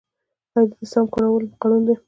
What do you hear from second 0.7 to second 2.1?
د سمو کارولو قانون دئ.